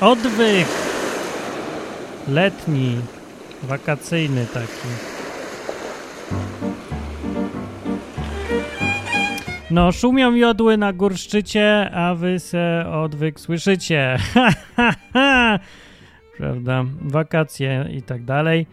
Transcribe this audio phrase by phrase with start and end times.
[0.00, 0.66] Odwyk
[2.28, 2.96] letni,
[3.62, 4.88] wakacyjny taki.
[9.70, 14.18] No, szumią jodły na górszczycie, a wy se odwyk słyszycie.
[16.38, 16.84] Prawda?
[17.00, 18.66] Wakacje i tak dalej.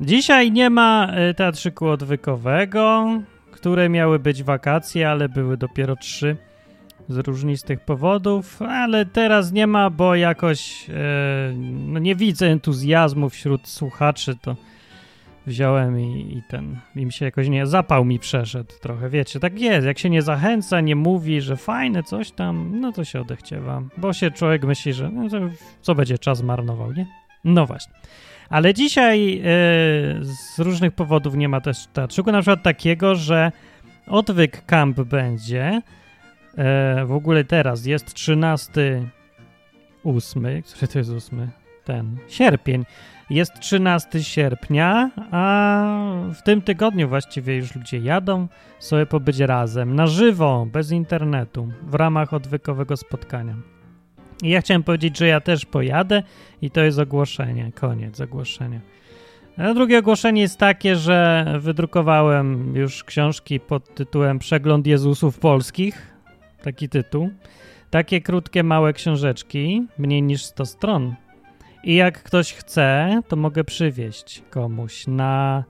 [0.00, 3.08] Dzisiaj nie ma y, teatrzyku odwykowego,
[3.50, 6.36] które miały być wakacje, ale były dopiero trzy
[7.08, 10.94] z różnistych powodów, ale teraz nie ma, bo jakoś e,
[11.86, 14.56] no nie widzę entuzjazmu wśród słuchaczy, to
[15.46, 19.86] wziąłem i, i ten, im się jakoś nie, zapał mi przeszedł trochę, wiecie, tak jest,
[19.86, 24.12] jak się nie zachęca, nie mówi, że fajne coś tam, no to się odechciewa, bo
[24.12, 25.28] się człowiek myśli, że no
[25.80, 27.06] co będzie czas marnował, nie?
[27.44, 27.94] No właśnie.
[28.48, 29.42] Ale dzisiaj e,
[30.22, 33.52] z różnych powodów nie ma też teatrzyku, na przykład takiego, że
[34.06, 35.82] odwyk camp będzie,
[36.56, 39.08] E, w ogóle teraz jest 13
[40.04, 41.50] 8, który to jest 8?
[41.84, 42.84] Ten, sierpień.
[43.30, 45.84] Jest 13 sierpnia, a
[46.34, 48.48] w tym tygodniu właściwie już ludzie jadą
[48.78, 53.54] sobie pobyć razem, na żywo, bez internetu, w ramach odwykowego spotkania.
[54.42, 56.22] I ja chciałem powiedzieć, że ja też pojadę
[56.62, 58.80] i to jest ogłoszenie, koniec ogłoszenia.
[59.56, 66.13] A drugie ogłoszenie jest takie, że wydrukowałem już książki pod tytułem Przegląd Jezusów Polskich,
[66.64, 67.30] taki tytuł.
[67.90, 71.14] Takie krótkie, małe książeczki, mniej niż 100 stron.
[71.84, 75.64] I jak ktoś chce, to mogę przywieźć komuś na,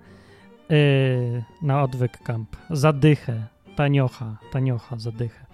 [0.68, 2.56] yy, na odwyk camp.
[2.70, 5.46] Zadychę, taniocha, taniocha, zadychę.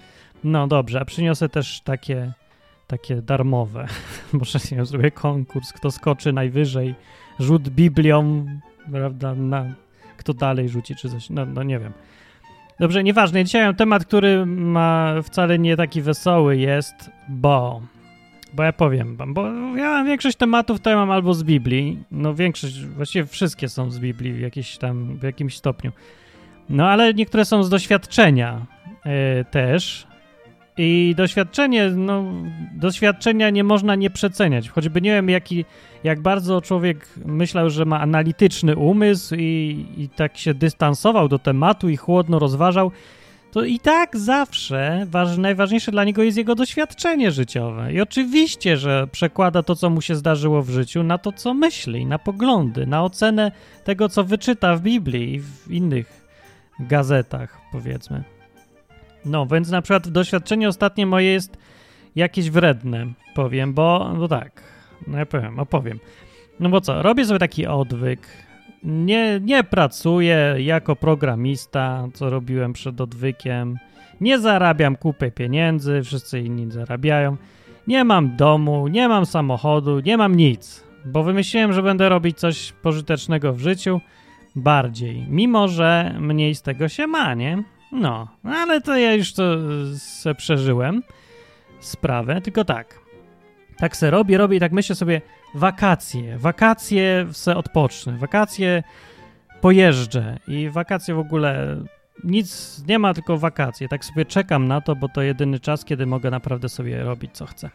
[0.45, 2.33] No dobrze, a przyniosę też takie,
[2.87, 3.87] takie darmowe.
[4.33, 6.95] Może nie zrobię konkurs, kto skoczy najwyżej,
[7.39, 8.47] rzut Biblią,
[8.93, 9.65] prawda, na,
[10.17, 11.93] kto dalej rzuci, czy coś, no, no nie wiem.
[12.81, 13.45] Dobrze, nieważne.
[13.45, 17.83] Dzisiaj mam temat, który ma wcale nie taki wesoły jest, bo...
[18.55, 22.35] Bo ja powiem wam, bo ja większość tematów to ja mam albo z Biblii, no
[22.35, 24.41] większość, właściwie wszystkie są z Biblii w,
[24.79, 25.93] tam, w jakimś stopniu.
[26.69, 28.67] No ale niektóre są z doświadczenia
[29.05, 30.07] yy, też,
[30.83, 32.25] i doświadczenie, no,
[32.75, 34.69] doświadczenia nie można nie przeceniać.
[34.69, 35.65] Choćby nie wiem, jaki,
[36.05, 41.89] jak bardzo człowiek myślał, że ma analityczny umysł i, i tak się dystansował do tematu
[41.89, 42.91] i chłodno rozważał,
[43.53, 47.93] to i tak zawsze ważne, najważniejsze dla niego jest jego doświadczenie życiowe.
[47.93, 52.07] I oczywiście, że przekłada to, co mu się zdarzyło w życiu, na to, co myśli,
[52.07, 53.53] na poglądy, na ocenę
[53.85, 56.27] tego, co wyczyta w Biblii i w innych
[56.81, 58.40] gazetach, powiedzmy.
[59.25, 61.59] No, więc na przykład doświadczenie ostatnie moje jest
[62.17, 64.63] jakieś wredne, powiem, bo, bo tak,
[65.07, 65.99] no ja powiem, opowiem.
[66.61, 68.21] No bo co, robię sobie taki odwyk,
[68.85, 73.79] nie, nie pracuję jako programista, co robiłem przed odwykiem,
[74.21, 77.37] nie zarabiam kupy pieniędzy, wszyscy inni zarabiają,
[77.87, 82.73] nie mam domu, nie mam samochodu, nie mam nic, bo wymyśliłem, że będę robić coś
[82.73, 84.01] pożytecznego w życiu
[84.57, 87.63] bardziej, mimo że mniej z tego się ma, nie?
[87.93, 89.57] No, ale to ja już to
[89.99, 91.03] se przeżyłem
[91.81, 92.99] sprawę, tylko tak.
[93.77, 95.21] Tak se robię, robię i tak myślę sobie
[95.55, 98.83] wakacje, wakacje se odpocznę, wakacje
[99.61, 101.77] pojeżdżę i wakacje w ogóle
[102.25, 103.89] nic nie ma, tylko wakacje.
[103.89, 107.47] Tak sobie czekam na to, bo to jedyny czas, kiedy mogę naprawdę sobie robić co
[107.47, 107.71] chcę.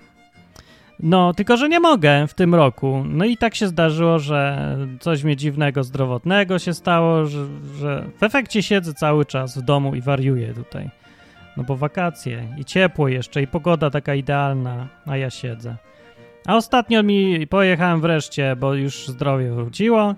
[0.99, 3.03] No, tylko że nie mogę w tym roku.
[3.07, 7.45] No i tak się zdarzyło, że coś mnie dziwnego zdrowotnego się stało, że,
[7.77, 10.89] że w efekcie siedzę cały czas w domu i wariuję tutaj.
[11.57, 15.75] No bo wakacje i ciepło jeszcze i pogoda taka idealna, a ja siedzę.
[16.45, 20.15] A ostatnio mi pojechałem wreszcie, bo już zdrowie wróciło.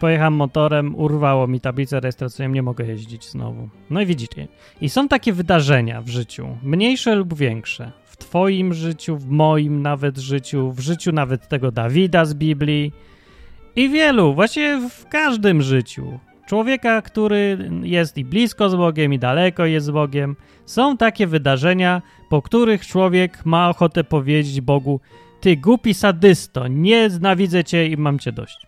[0.00, 3.68] Pojechałem motorem, urwało mi tablicę rejestracyjną, nie mogę jeździć znowu.
[3.90, 4.48] No i widzicie.
[4.80, 10.72] I są takie wydarzenia w życiu, mniejsze lub większe Twoim życiu, w moim nawet życiu,
[10.72, 12.92] w życiu nawet tego Dawida z Biblii
[13.76, 16.18] i wielu, właściwie w każdym życiu.
[16.46, 20.36] Człowieka, który jest i blisko z Bogiem, i daleko jest z Bogiem.
[20.66, 25.00] Są takie wydarzenia, po których człowiek ma ochotę powiedzieć Bogu:
[25.40, 28.66] Ty głupi sadysto, nie znawidzę cię i mam cię dość.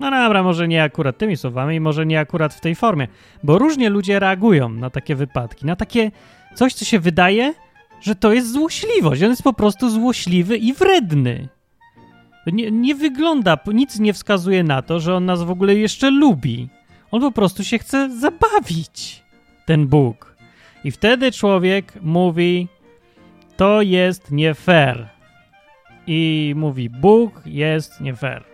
[0.00, 3.08] No dobra, może nie akurat tymi słowami, może nie akurat w tej formie,
[3.42, 6.10] bo różnie ludzie reagują na takie wypadki, na takie
[6.54, 7.54] coś, co się wydaje,
[8.02, 9.22] że to jest złośliwość.
[9.22, 11.48] On jest po prostu złośliwy i wredny.
[12.46, 16.68] Nie, nie wygląda, nic nie wskazuje na to, że on nas w ogóle jeszcze lubi.
[17.10, 19.22] On po prostu się chce zabawić,
[19.66, 20.36] ten Bóg.
[20.84, 22.68] I wtedy człowiek mówi,
[23.56, 25.08] to jest nie fair.
[26.06, 28.44] I mówi, Bóg jest nie fair.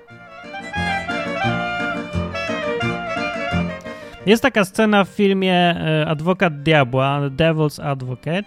[4.26, 8.44] Jest taka scena w filmie e, Adwokat Diabła, Devil's Advocate,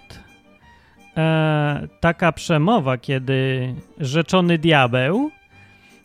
[1.18, 5.32] e, taka przemowa, kiedy rzeczony diabeł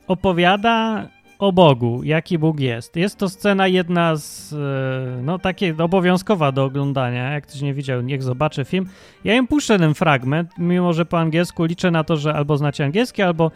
[0.09, 1.07] opowiada
[1.39, 2.97] o Bogu, jaki Bóg jest.
[2.97, 7.31] Jest to scena jedna z, e, no takie obowiązkowa do oglądania.
[7.31, 8.89] Jak ktoś nie widział, niech zobaczy film.
[9.25, 12.85] Ja im puszczę ten fragment, mimo że po angielsku liczę na to, że albo znacie
[12.85, 13.51] angielski, albo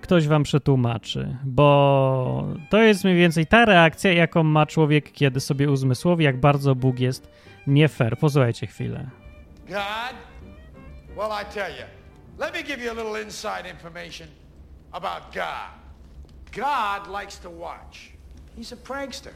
[0.00, 5.70] ktoś wam przetłumaczy, bo to jest mniej więcej ta reakcja, jaką ma człowiek, kiedy sobie
[5.70, 7.28] uzmysłowi, jak bardzo Bóg jest
[7.66, 8.18] nie fair.
[8.18, 9.10] Posłuchajcie chwilę.
[9.68, 10.31] God?
[11.14, 11.84] Well, I tell you,
[12.38, 14.30] let me give you a little inside information
[14.94, 15.70] about God.
[16.52, 18.12] God likes to watch.
[18.56, 19.32] He's a prankster.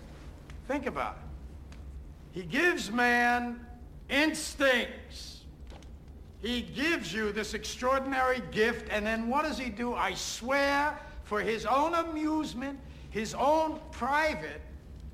[0.69, 2.41] Think about it.
[2.41, 3.65] He gives man
[4.09, 5.43] instincts.
[6.41, 9.95] He gives you this extraordinary gift, and then what does he do?
[9.95, 12.79] I swear, for his own amusement,
[13.11, 14.61] his own private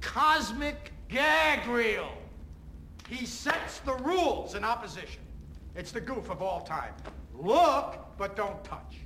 [0.00, 2.10] cosmic gag reel.
[3.08, 5.21] He sets the rules in opposition.
[5.74, 6.94] It's the goof of all time.
[7.34, 8.98] Look, but don't touch.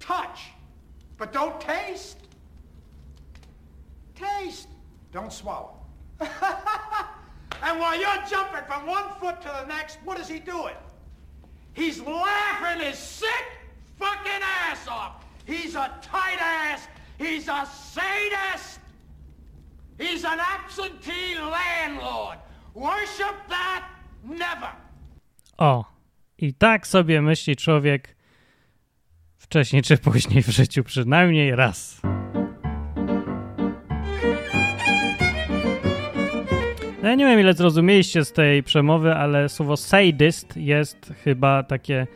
[0.00, 0.50] Touch,
[1.16, 2.18] but don't taste.
[4.14, 4.68] Taste,
[5.12, 5.76] don't swallow.
[6.20, 10.74] and while you're jumping from one foot to the next, what is he doing?
[11.72, 13.44] He's laughing his sick
[13.98, 15.24] fucking ass off.
[15.44, 16.86] He's a tight ass.
[17.18, 18.80] He's a sadist.
[19.98, 22.38] He's an absentee landlord.
[22.74, 23.88] Worship that?
[25.58, 25.84] O,
[26.38, 28.16] i tak sobie myśli człowiek
[29.38, 32.00] wcześniej czy później w życiu, przynajmniej raz.
[37.02, 42.06] No ja nie wiem, ile zrozumieliście z tej przemowy, ale słowo sadist jest chyba takie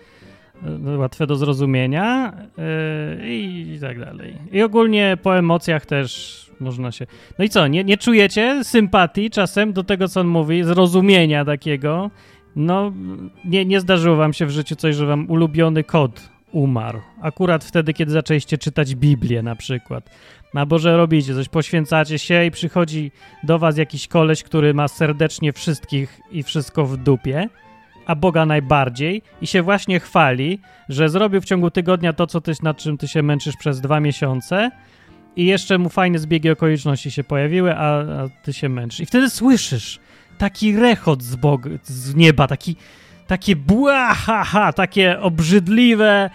[0.87, 2.33] e, łatwe do zrozumienia
[3.19, 4.37] yy, i tak dalej.
[4.53, 7.07] I ogólnie po emocjach też można się...
[7.39, 12.11] No i co, nie, nie czujecie sympatii czasem do tego, co on mówi, zrozumienia takiego?
[12.57, 12.93] No,
[13.45, 17.01] nie, nie zdarzyło wam się w życiu coś, że wam ulubiony kod umarł.
[17.23, 20.11] Akurat wtedy, kiedy zaczęliście czytać Biblię na przykład.
[20.55, 23.13] Albo że robicie coś, poświęcacie się i przychodzi
[23.43, 27.49] do was jakiś koleś, który ma serdecznie wszystkich i wszystko w dupie,
[28.07, 32.53] a Boga najbardziej i się właśnie chwali, że zrobił w ciągu tygodnia to, co ty,
[32.63, 34.71] nad czym ty się męczysz przez dwa miesiące
[35.39, 39.01] i jeszcze mu fajne zbiegi okoliczności się pojawiły, a, a ty się męczysz.
[39.01, 40.01] I wtedy słyszysz
[40.39, 42.77] taki rechot z, Bog, z nieba, taki,
[43.27, 46.31] takie bła, ha, ha, takie obrzydliwe,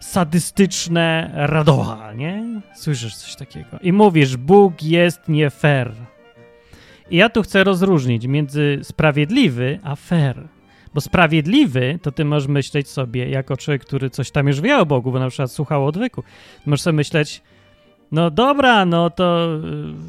[0.00, 2.60] sadystyczne radocha, nie?
[2.74, 3.78] Słyszysz coś takiego.
[3.82, 5.92] I mówisz, Bóg jest nie fair.
[7.10, 10.48] I ja tu chcę rozróżnić między sprawiedliwy a fair.
[10.94, 14.86] Bo sprawiedliwy, to ty możesz myśleć sobie, jako człowiek, który coś tam już wie o
[14.86, 16.22] Bogu, bo na przykład słuchał odwyku,
[16.66, 17.42] możesz sobie myśleć,
[18.12, 19.48] no dobra, no to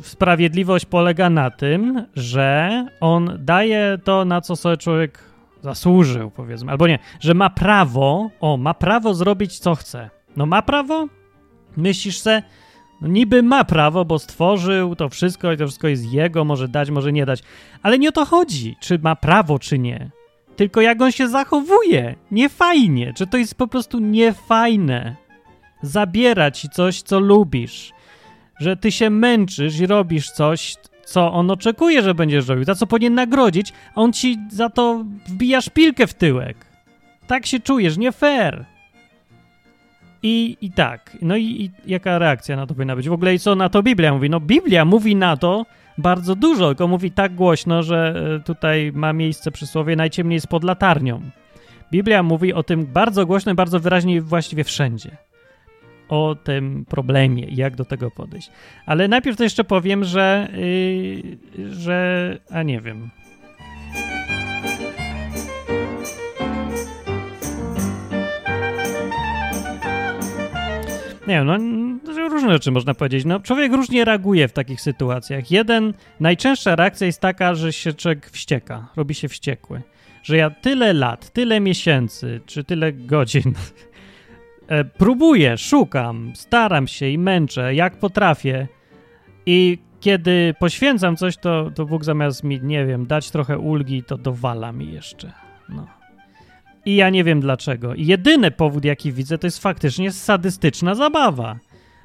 [0.01, 5.23] y, sprawiedliwość polega na tym, że on daje to, na co sobie człowiek
[5.61, 10.09] zasłużył, powiedzmy, albo nie, że ma prawo, o, ma prawo zrobić co chce.
[10.37, 11.07] No ma prawo?
[11.77, 12.43] Myślisz se?
[13.01, 16.89] No niby ma prawo, bo stworzył to wszystko i to wszystko jest jego, może dać,
[16.89, 17.43] może nie dać.
[17.83, 20.09] Ale nie o to chodzi, czy ma prawo, czy nie.
[20.55, 22.15] Tylko jak on się zachowuje.
[22.31, 23.13] Niefajnie.
[23.13, 25.15] Czy to jest po prostu niefajne
[25.81, 27.91] zabiera ci coś, co lubisz.
[28.59, 32.87] Że ty się męczysz i robisz coś, co on oczekuje, że będziesz robił, za co
[32.87, 36.57] powinien nagrodzić, a on ci za to wbija szpilkę w tyłek.
[37.27, 38.65] Tak się czujesz, nie fair.
[40.23, 43.09] I, I tak, no i, i jaka reakcja na to powinna być?
[43.09, 44.29] W ogóle i co na to Biblia mówi?
[44.29, 45.65] No Biblia mówi na to
[45.97, 50.63] bardzo dużo, tylko mówi tak głośno, że e, tutaj ma miejsce przysłowie najciemniej jest pod
[50.63, 51.21] latarnią.
[51.91, 55.28] Biblia mówi o tym bardzo głośno bardzo wyraźnie właściwie wszędzie
[56.09, 58.51] o tym problemie jak do tego podejść.
[58.85, 60.49] Ale najpierw to jeszcze powiem, że,
[61.57, 63.09] yy, że a nie wiem.
[71.27, 71.57] Nie wiem, no
[72.29, 73.25] różne rzeczy można powiedzieć.
[73.25, 75.51] No, człowiek różnie reaguje w takich sytuacjach.
[75.51, 79.81] Jeden, najczęstsza reakcja jest taka, że się człowiek wścieka, robi się wściekły.
[80.23, 83.53] Że ja tyle lat, tyle miesięcy, czy tyle godzin
[84.69, 88.67] E, próbuję, szukam, staram się i męczę, jak potrafię.
[89.45, 94.17] I kiedy poświęcam coś, to, to Bóg zamiast mi, nie wiem, dać trochę ulgi, to
[94.17, 95.31] dowala mi jeszcze.
[95.69, 95.87] No.
[96.85, 97.95] I ja nie wiem dlaczego.
[97.95, 101.59] I jedyny powód, jaki widzę, to jest faktycznie sadystyczna zabawa.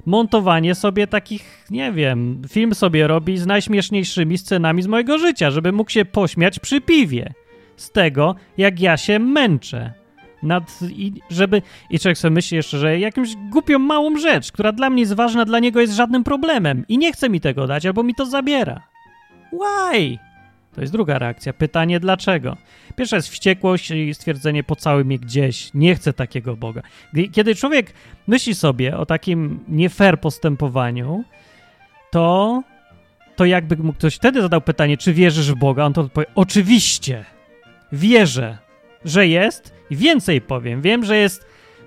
[0.05, 5.71] Montowanie sobie takich, nie wiem, film sobie robi z najśmieszniejszymi scenami z mojego życia, żeby
[5.71, 7.33] mógł się pośmiać przy piwie.
[7.77, 10.04] Z tego, jak ja się męczę
[10.45, 14.89] nad, i żeby, i człowiek sobie myśli jeszcze, że jakąś głupią małą rzecz, która dla
[14.89, 18.03] mnie jest ważna, dla niego jest żadnym problemem i nie chce mi tego dać, albo
[18.03, 18.81] mi to zabiera.
[19.51, 20.17] Why?
[20.75, 21.53] To jest druga reakcja.
[21.53, 22.57] Pytanie dlaczego?
[22.95, 25.73] Pierwsza jest wściekłość i stwierdzenie pocałuj mnie gdzieś.
[25.73, 26.81] Nie chcę takiego Boga.
[27.31, 27.93] Kiedy człowiek
[28.27, 31.23] myśli sobie o takim nie fair postępowaniu,
[32.11, 32.63] to,
[33.35, 37.25] to jakby mu ktoś wtedy zadał pytanie, czy wierzysz w Boga, on to odpowie, oczywiście,
[37.91, 38.57] wierzę,
[39.05, 41.45] że jest i więcej powiem, wiem, że jest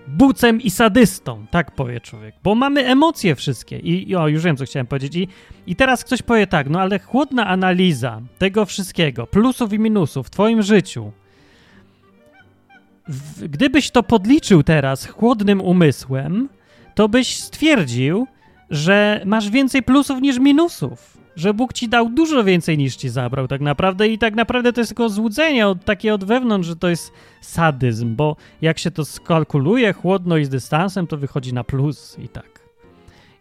[0.09, 3.79] bucem i sadystą, tak powie człowiek, bo mamy emocje wszystkie.
[3.79, 5.17] I, i o, już wiem, co chciałem powiedzieć.
[5.17, 5.29] I,
[5.67, 10.31] i teraz ktoś powie tak, no ale chłodna analiza tego wszystkiego, plusów i minusów w
[10.31, 11.13] twoim życiu,
[13.09, 16.49] w, gdybyś to podliczył teraz chłodnym umysłem,
[16.95, 18.27] to byś stwierdził,
[18.71, 21.18] że masz więcej plusów niż minusów.
[21.39, 24.09] Że Bóg ci dał dużo więcej niż ci zabrał, tak naprawdę.
[24.09, 28.17] I tak naprawdę to jest tylko złudzenie od, takie od wewnątrz, że to jest sadyzm,
[28.17, 32.61] bo jak się to skalkuluje chłodno i z dystansem, to wychodzi na plus i tak.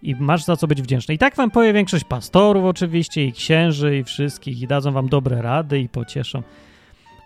[0.04, 1.14] I masz za co być wdzięczny.
[1.14, 5.42] I tak wam powie większość pastorów, oczywiście, i księży, i wszystkich, i dadzą wam dobre
[5.42, 6.44] rady, i pocieszą.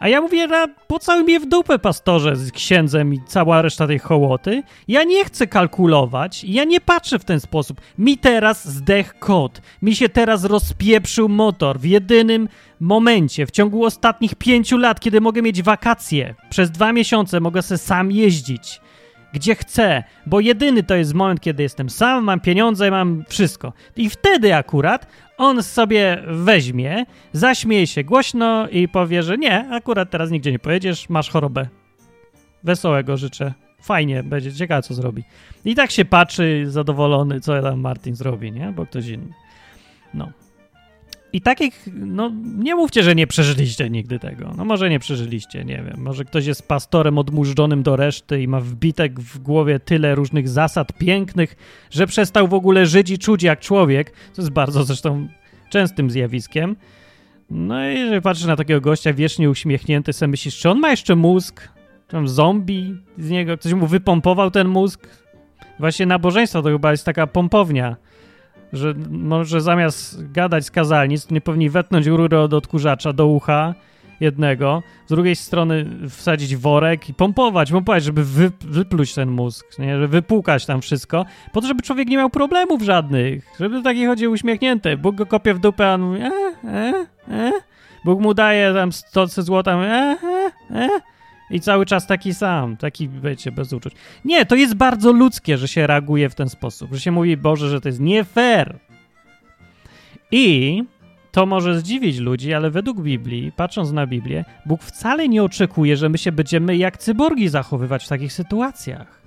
[0.01, 3.99] A ja mówię, że pocałuj mnie w dupę, pastorze, z księdzem i cała reszta tej
[3.99, 4.63] hołoty.
[4.87, 7.81] Ja nie chcę kalkulować, ja nie patrzę w ten sposób.
[7.97, 14.35] Mi teraz zdech kot, mi się teraz rozpieprzył motor w jedynym momencie, w ciągu ostatnich
[14.35, 16.35] pięciu lat, kiedy mogę mieć wakacje.
[16.49, 18.81] Przez dwa miesiące mogę sobie sam jeździć
[19.33, 23.73] gdzie chcę, bo jedyny to jest moment, kiedy jestem sam, mam pieniądze, mam wszystko.
[23.95, 25.07] I wtedy akurat
[25.41, 31.09] on sobie weźmie, zaśmieje się głośno i powie, że nie, akurat teraz nigdzie nie pojedziesz,
[31.09, 31.67] masz chorobę.
[32.63, 33.53] Wesołego życzę.
[33.81, 35.23] Fajnie, będzie ciekawe, co zrobi.
[35.65, 38.71] I tak się patrzy zadowolony, co tam Martin zrobi, nie?
[38.71, 39.33] Bo ktoś inny.
[40.13, 40.31] No.
[41.33, 44.53] I takich, no nie mówcie, że nie przeżyliście nigdy tego.
[44.57, 45.95] No może nie przeżyliście, nie wiem.
[45.97, 50.93] Może ktoś jest pastorem odmurzonym do reszty i ma wbitek w głowie tyle różnych zasad
[50.93, 51.55] pięknych,
[51.91, 54.11] że przestał w ogóle żyć i czuć jak człowiek.
[54.11, 55.27] To jest bardzo zresztą
[55.69, 56.75] częstym zjawiskiem.
[57.49, 61.15] No i jeżeli patrzysz na takiego gościa wiecznie uśmiechnięty, sobie myślisz, czy on ma jeszcze
[61.15, 61.69] mózg?
[62.07, 63.57] Czy tam zombie z niego?
[63.57, 65.07] Ktoś mu wypompował ten mózg?
[65.79, 67.95] Właśnie nabożeństwo to chyba jest taka pompownia
[68.73, 73.73] że może zamiast gadać z kazalnic, to nie powinni wetnąć rurę od odkurzacza do ucha
[74.19, 79.95] jednego, z drugiej strony wsadzić worek i pompować, pompować, żeby wy, wypluć ten mózg, nie?
[79.95, 84.31] żeby wypłukać tam wszystko, po to, żeby człowiek nie miał problemów żadnych, żeby taki chodził
[84.31, 84.97] uśmiechnięty.
[84.97, 86.31] Bóg go kopie w dupę, a on mówi, e,
[86.65, 87.51] e, e.
[88.05, 90.89] Bóg mu daje tam 100 złota, e, e, e.
[91.51, 93.93] I cały czas taki sam, taki, wiecie, bez uczuć.
[94.25, 97.69] Nie, to jest bardzo ludzkie, że się reaguje w ten sposób, że się mówi, Boże,
[97.69, 98.79] że to jest nie fair.
[100.31, 100.83] I
[101.31, 106.09] to może zdziwić ludzi, ale według Biblii, patrząc na Biblię, Bóg wcale nie oczekuje, że
[106.09, 109.21] my się będziemy jak cyborgi zachowywać w takich sytuacjach.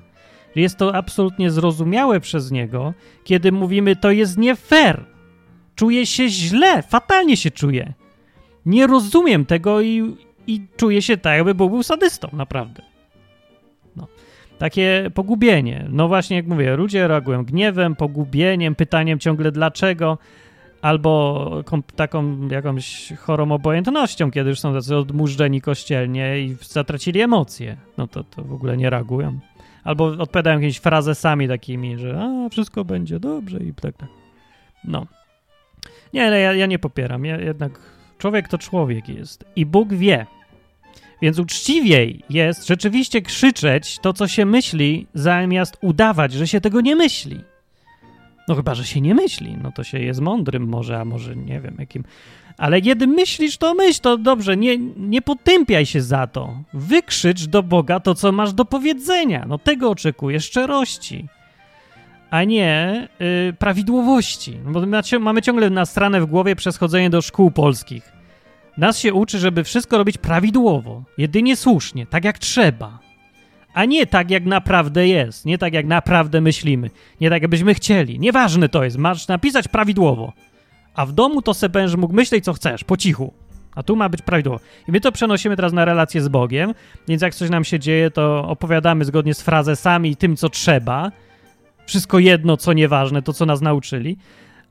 [0.57, 5.04] Jest to absolutnie zrozumiałe przez Niego, kiedy mówimy, to jest nie fair.
[5.75, 7.93] Czuję się źle, fatalnie się czuję.
[8.66, 12.82] Nie rozumiem tego i, i czuje się tak, jakby był sadystą, naprawdę.
[13.96, 14.06] No.
[14.58, 15.86] Takie pogubienie.
[15.88, 20.18] No właśnie, jak mówię, ludzie reagują gniewem, pogubieniem, pytaniem ciągle dlaczego,
[20.82, 21.50] albo
[21.96, 27.76] taką jakąś chorą obojętnością, kiedy już są tacy odmurzeni kościelnie i zatracili emocje.
[27.98, 29.38] No to, to w ogóle nie reagują.
[29.84, 34.08] Albo odpowiadają jakimiś frazesami takimi, że a, wszystko będzie dobrze i tak, tak.
[34.84, 35.06] No.
[36.12, 37.24] Nie, ja, ja nie popieram.
[37.24, 37.80] Ja jednak
[38.25, 40.26] człowiek to człowiek jest i Bóg wie.
[41.23, 46.97] Więc uczciwiej jest rzeczywiście krzyczeć to, co się myśli, zamiast udawać, że się tego nie
[46.97, 47.40] myśli.
[48.49, 51.61] No chyba, że się nie myśli, no to się jest mądrym może, a może nie
[51.61, 52.04] wiem jakim.
[52.59, 56.57] Ale kiedy myślisz, to myśl, to dobrze, nie, nie potępiaj się za to.
[56.75, 59.45] Wykrzycz do Boga to, co masz do powiedzenia.
[59.49, 61.26] No tego oczekuję, szczerości,
[62.31, 64.59] a nie yy, prawidłowości.
[64.66, 64.81] Bo
[65.21, 66.78] mamy ciągle na stronę w głowie przez
[67.11, 68.13] do szkół polskich.
[68.76, 72.99] Nas się uczy, żeby wszystko robić prawidłowo, jedynie słusznie, tak jak trzeba.
[73.75, 76.90] A nie tak, jak naprawdę jest, nie tak, jak naprawdę myślimy,
[77.21, 78.19] nie tak, jakbyśmy chcieli.
[78.19, 80.33] Nieważne to jest, masz napisać prawidłowo.
[80.95, 83.33] A w domu to se będziesz mógł myśleć, co chcesz, po cichu.
[83.75, 84.61] A tu ma być prawidłowo.
[84.88, 86.75] I my to przenosimy teraz na relacje z Bogiem,
[87.09, 91.12] więc jak coś nam się dzieje, to opowiadamy zgodnie z frazesami i tym, co trzeba.
[91.87, 94.16] Wszystko jedno, co nieważne, to, co nas nauczyli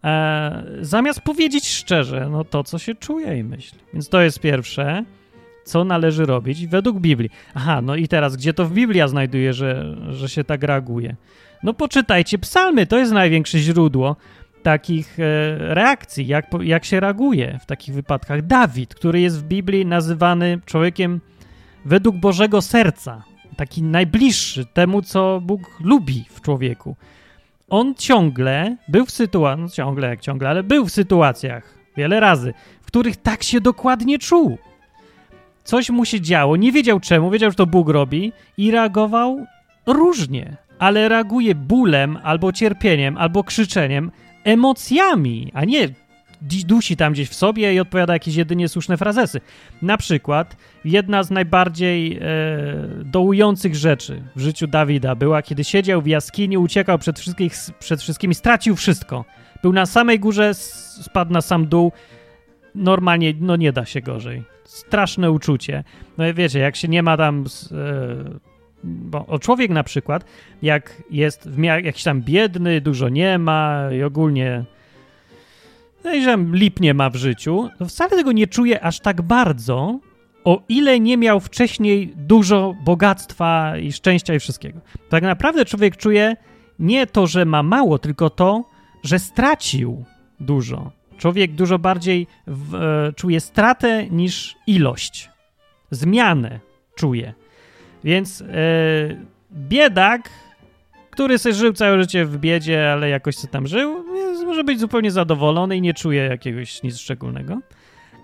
[0.03, 3.79] e, zamiast powiedzieć szczerze, no to, co się czuje i myśli.
[3.93, 5.03] Więc to jest pierwsze,
[5.63, 7.29] co należy robić według Biblii.
[7.53, 11.15] Aha, no i teraz, gdzie to w Biblii ja znajduję, że, że się tak reaguje?
[11.63, 14.15] No poczytajcie psalmy, to jest największe źródło
[14.63, 15.23] takich e,
[15.57, 18.41] reakcji, jak, jak się reaguje w takich wypadkach.
[18.41, 21.21] Dawid, który jest w Biblii nazywany człowiekiem
[21.85, 23.23] według Bożego serca,
[23.57, 26.95] taki najbliższy temu, co Bóg lubi w człowieku
[27.73, 32.53] on ciągle był w sytuacji, no ciągle jak ciągle, ale był w sytuacjach wiele razy,
[32.81, 34.57] w których tak się dokładnie czuł.
[35.63, 39.45] Coś mu się działo, nie wiedział czemu, wiedział, że to Bóg robi i reagował
[39.85, 44.11] różnie, ale reaguje bólem albo cierpieniem, albo krzyczeniem,
[44.43, 45.89] emocjami, a nie
[46.43, 49.41] dusi tam gdzieś w sobie i odpowiada jakieś jedynie słuszne frazesy.
[49.81, 52.21] Na przykład jedna z najbardziej e,
[53.05, 58.35] dołujących rzeczy w życiu Dawida była, kiedy siedział w jaskini, uciekał przed, wszystkich, przed wszystkimi,
[58.35, 59.25] stracił wszystko.
[59.61, 61.91] Był na samej górze, spadł na sam dół.
[62.75, 64.43] Normalnie, no nie da się gorzej.
[64.63, 65.83] Straszne uczucie.
[66.17, 67.45] No wiecie, jak się nie ma tam...
[67.71, 70.25] E, bo o człowiek na przykład,
[70.61, 74.65] jak jest w jakiś tam biedny, dużo nie ma i ogólnie
[76.03, 79.99] no i że lipnie ma w życiu, to wcale tego nie czuje aż tak bardzo,
[80.43, 84.79] o ile nie miał wcześniej dużo bogactwa i szczęścia i wszystkiego.
[85.09, 86.35] Tak naprawdę człowiek czuje
[86.79, 88.63] nie to, że ma mało, tylko to,
[89.03, 90.05] że stracił
[90.39, 90.91] dużo.
[91.17, 95.29] Człowiek dużo bardziej w, e, czuje stratę niż ilość.
[95.91, 96.59] Zmianę
[96.95, 97.33] czuje.
[98.03, 98.45] Więc e,
[99.51, 100.29] biedak
[101.13, 104.05] który sobie żył całe życie w biedzie, ale jakoś co tam żył,
[104.45, 107.59] może być zupełnie zadowolony i nie czuje jakiegoś nic szczególnego.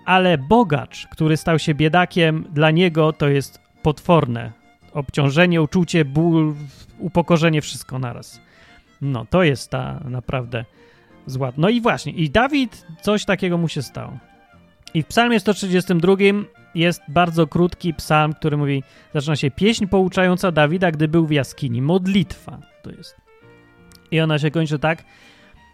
[0.04, 4.52] Ale bogacz, który stał się biedakiem, dla niego to jest potworne.
[4.92, 6.54] Obciążenie, uczucie, ból,
[6.98, 8.40] upokorzenie, wszystko naraz.
[9.00, 10.64] No, to jest ta naprawdę
[11.26, 11.52] zła.
[11.56, 14.18] No i właśnie, i Dawid, coś takiego mu się stało.
[14.94, 16.14] I w psalmie 132
[16.74, 18.82] jest bardzo krótki psalm, który mówi,
[19.14, 23.16] zaczyna się pieśń pouczająca Dawida, gdy był w jaskini, modlitwa to jest.
[24.10, 25.04] I ona się kończy tak,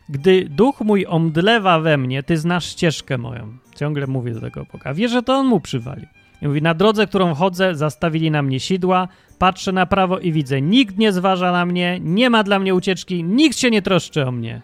[0.08, 3.58] gdy duch mój omdlewa we mnie, ty znasz ścieżkę moją.
[3.76, 4.94] Ciągle mówię do tego Boga.
[4.94, 6.06] Wie, że to on mu przywalił.
[6.42, 9.08] I mówi, na drodze, którą chodzę, zastawili na mnie sidła,
[9.38, 13.24] patrzę na prawo i widzę, nikt nie zważa na mnie, nie ma dla mnie ucieczki,
[13.24, 14.62] nikt się nie troszczy o mnie.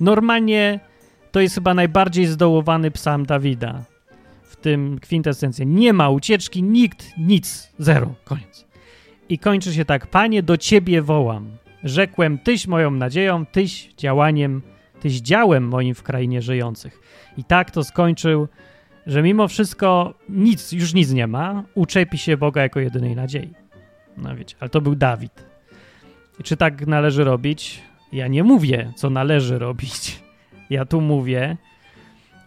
[0.00, 0.80] Normalnie
[1.32, 3.84] to jest chyba najbardziej zdołowany psalm Dawida
[4.42, 5.66] w tym kwintesencji.
[5.66, 8.66] Nie ma ucieczki, nikt, nic, zero, koniec.
[9.28, 11.50] I kończy się tak, Panie, do Ciebie wołam.
[11.84, 14.62] Rzekłem, Tyś moją nadzieją, Tyś działaniem,
[15.00, 17.00] Tyś działem moim w krainie żyjących.
[17.36, 18.48] I tak to skończył,
[19.06, 23.52] że mimo wszystko nic, już nic nie ma, uczepi się Boga jako jedynej nadziei.
[24.16, 25.46] No wiecie, ale to był Dawid.
[26.40, 27.82] I czy tak należy robić?
[28.12, 29.98] Ja nie mówię, co należy robić.
[30.70, 31.56] Ja tu mówię,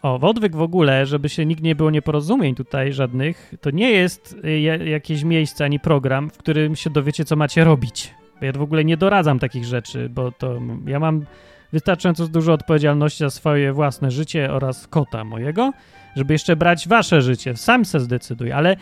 [0.02, 3.92] o, w odwyk w ogóle, żeby się nikt nie było nieporozumień tutaj żadnych, to nie
[3.92, 4.60] jest y,
[4.90, 8.14] jakieś miejsce ani program, w którym się dowiecie, co macie robić.
[8.42, 11.26] Ja w ogóle nie doradzam takich rzeczy, bo to ja mam
[11.74, 15.74] wystarczająco dużo odpowiedzialności za swoje własne życie oraz kota mojego,
[16.16, 17.58] żeby jeszcze brać wasze życie.
[17.58, 18.76] Sam se zdecyduj, ale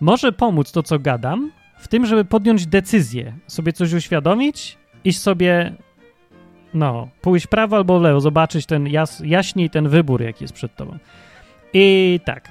[0.00, 5.74] może pomóc to, co gadam, w tym, żeby podjąć decyzję, sobie coś uświadomić, iść sobie,
[6.74, 10.98] no, pójść prawo albo lewo, zobaczyć ten jas, jaśniej ten wybór, jaki jest przed tobą.
[11.72, 12.48] I tak.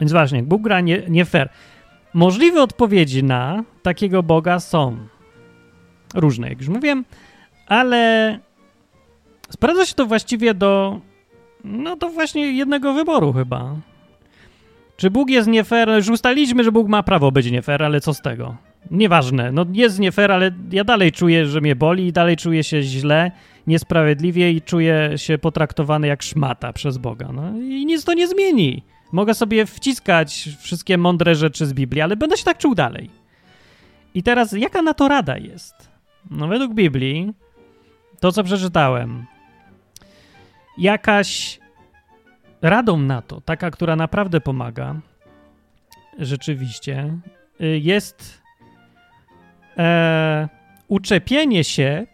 [0.00, 1.48] Więc właśnie, Bóg gra nie, nie fair.
[2.14, 4.96] Możliwe odpowiedzi na takiego Boga są
[6.14, 7.04] różne, jak już mówiłem,
[7.66, 8.38] ale
[9.50, 11.00] sprawdza się to właściwie do,
[11.64, 13.76] no to właśnie jednego wyboru chyba.
[14.96, 15.88] Czy Bóg jest nie fair?
[15.88, 18.56] Już ustaliliśmy, że Bóg ma prawo być nie fair, ale co z tego?
[18.90, 22.64] Nieważne, no jest nie fair, ale ja dalej czuję, że mnie boli i dalej czuję
[22.64, 23.30] się źle,
[23.66, 27.28] niesprawiedliwie i czuję się potraktowany jak szmata przez Boga.
[27.32, 28.82] No i nic to nie zmieni.
[29.12, 33.10] Mogę sobie wciskać wszystkie mądre rzeczy z Biblii, ale będę się tak czuł dalej.
[34.14, 35.74] I teraz, jaka na to rada jest?
[36.30, 37.32] No według Biblii,
[38.20, 39.26] to co przeczytałem,
[40.80, 41.60] jakaś
[42.62, 45.00] radą na to, taka, która naprawdę pomaga,
[46.18, 47.18] rzeczywiście,
[47.60, 48.42] y, jest
[49.78, 50.48] e,
[50.88, 52.06] uczepienie się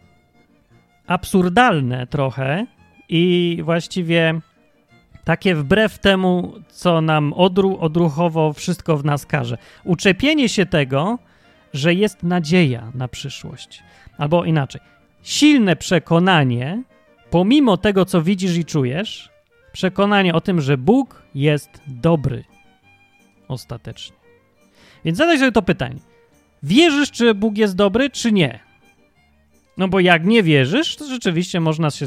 [1.07, 2.65] absurdalne trochę
[3.09, 4.39] i właściwie
[5.23, 9.57] takie wbrew temu, co nam odru, odruchowo wszystko w nas każe.
[9.83, 11.19] Uczepienie się tego,
[11.73, 13.83] że jest nadzieja na przyszłość.
[14.17, 14.81] Albo inaczej,
[15.23, 16.83] silne przekonanie,
[17.29, 19.29] pomimo tego, co widzisz i czujesz,
[19.71, 22.43] przekonanie o tym, że Bóg jest dobry
[23.47, 24.17] ostatecznie.
[25.05, 25.99] Więc zadaj sobie to pytanie.
[26.63, 28.59] Wierzysz, czy Bóg jest dobry, czy nie?
[29.77, 32.05] No bo jak nie wierzysz, to rzeczywiście można się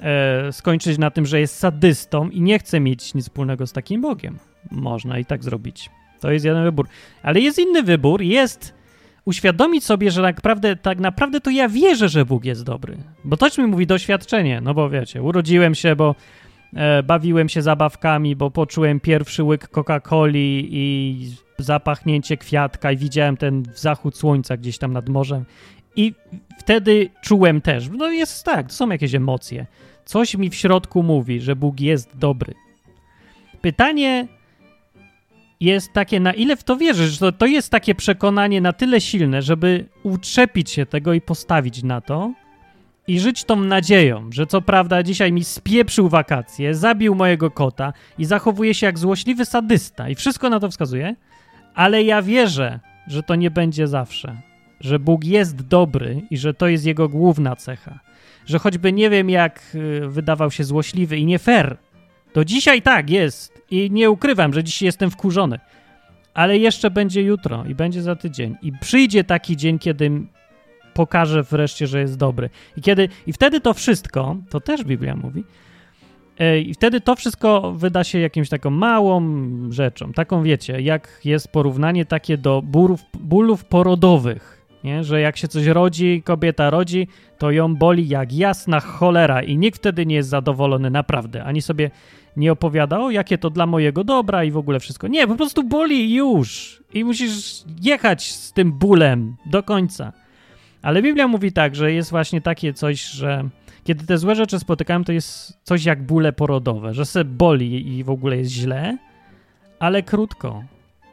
[0.00, 4.00] e, skończyć na tym, że jest sadystą i nie chce mieć nic wspólnego z takim
[4.00, 4.38] Bogiem.
[4.70, 5.90] Można i tak zrobić.
[6.20, 6.88] To jest jeden wybór.
[7.22, 8.79] Ale jest inny wybór, jest
[9.24, 12.96] uświadomić sobie, że tak naprawdę, tak naprawdę to ja wierzę, że Bóg jest dobry.
[13.24, 16.14] Bo to mi mówi doświadczenie, no bo wiecie, urodziłem się, bo
[16.74, 21.16] e, bawiłem się zabawkami, bo poczułem pierwszy łyk Coca-Coli i
[21.58, 25.44] zapachnięcie kwiatka i widziałem ten zachód słońca gdzieś tam nad morzem
[25.96, 26.14] i
[26.58, 29.66] wtedy czułem też, no jest tak, to są jakieś emocje.
[30.04, 32.54] Coś mi w środku mówi, że Bóg jest dobry.
[33.60, 34.28] pytanie
[35.60, 39.42] jest takie, na ile w to wierzysz, to, to jest takie przekonanie na tyle silne,
[39.42, 42.32] żeby uczepić się tego i postawić na to
[43.06, 48.24] i żyć tą nadzieją, że co prawda dzisiaj mi spieprzył wakacje, zabił mojego kota i
[48.24, 51.16] zachowuje się jak złośliwy sadysta i wszystko na to wskazuje,
[51.74, 54.36] ale ja wierzę, że to nie będzie zawsze,
[54.80, 58.00] że Bóg jest dobry i że to jest jego główna cecha,
[58.46, 61.76] że choćby nie wiem jak y, wydawał się złośliwy i nie fair,
[62.32, 65.58] to dzisiaj tak jest i nie ukrywam, że dzisiaj jestem wkurzony.
[66.34, 68.56] Ale jeszcze będzie jutro i będzie za tydzień.
[68.62, 70.10] I przyjdzie taki dzień, kiedy
[70.94, 72.50] pokaże wreszcie, że jest dobry.
[72.76, 75.44] I kiedy i wtedy to wszystko, to też Biblia mówi,
[76.38, 79.22] e, i wtedy to wszystko wyda się jakimś taką małą
[79.70, 80.12] rzeczą.
[80.12, 84.66] Taką wiecie, jak jest porównanie takie do bólów, bólów porodowych.
[84.84, 85.04] Nie?
[85.04, 89.78] Że jak się coś rodzi, kobieta rodzi, to ją boli jak jasna cholera i nikt
[89.78, 91.44] wtedy nie jest zadowolony naprawdę.
[91.44, 91.90] Ani sobie
[92.40, 95.08] nie opowiada, o jakie to dla mojego dobra i w ogóle wszystko.
[95.08, 100.12] Nie, po prostu boli już i musisz jechać z tym bólem do końca.
[100.82, 103.48] Ale Biblia mówi tak, że jest właśnie takie coś, że
[103.84, 108.04] kiedy te złe rzeczy spotykają, to jest coś jak bóle porodowe, że se boli i
[108.04, 108.98] w ogóle jest źle,
[109.78, 110.64] ale krótko.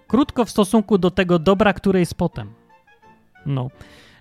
[0.08, 2.48] Krótko w stosunku do tego dobra, które jest potem.
[3.46, 3.70] No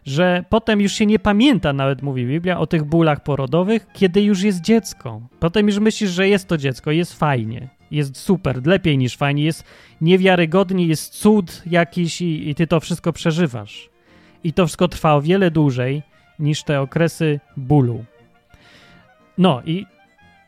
[0.06, 4.42] że potem już się nie pamięta, nawet mówi Biblia, o tych bólach porodowych, kiedy już
[4.42, 5.20] jest dziecko.
[5.40, 9.64] Potem już myślisz, że jest to dziecko, jest fajnie, jest super, lepiej niż fajnie, jest
[10.00, 13.90] niewiarygodnie, jest cud jakiś i, i ty to wszystko przeżywasz.
[14.44, 16.02] I to wszystko trwa o wiele dłużej
[16.38, 18.04] niż te okresy bólu.
[19.38, 19.86] No i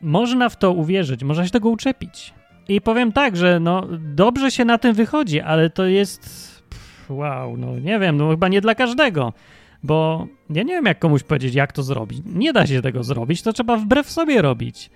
[0.01, 2.33] można w to uwierzyć, można się tego uczepić.
[2.67, 6.58] I powiem tak, że no dobrze się na tym wychodzi, ale to jest
[7.09, 9.33] wow, no nie wiem, no chyba nie dla każdego,
[9.83, 12.21] bo ja nie wiem, jak komuś powiedzieć, jak to zrobić.
[12.25, 14.89] Nie da się tego zrobić, to trzeba wbrew sobie robić.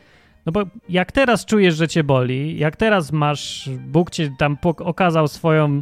[0.46, 5.28] No bo jak teraz czujesz, że cię boli, jak teraz masz, Bóg cię tam okazał
[5.28, 5.82] swoją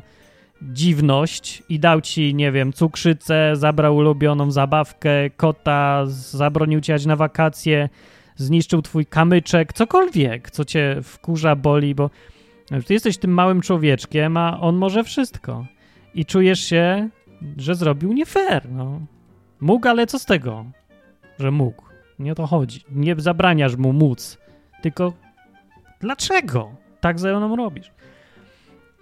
[0.62, 7.16] dziwność i dał ci, nie wiem, cukrzycę, zabrał ulubioną zabawkę, kota, zabronił ci jechać na
[7.16, 7.90] wakacje,
[8.36, 12.10] zniszczył twój kamyczek, cokolwiek, co cię wkurza, boli, bo
[12.86, 15.66] ty jesteś tym małym człowieczkiem, a on może wszystko
[16.16, 17.10] i czujesz się,
[17.58, 18.72] że zrobił nie fair.
[18.72, 19.02] No.
[19.62, 20.66] Mógł, ale co z tego,
[21.40, 21.84] że mógł?
[22.20, 22.82] Nie o to chodzi.
[22.92, 24.38] Nie zabraniasz mu móc,
[24.82, 25.14] tylko
[26.00, 27.92] dlaczego tak ze mną robisz?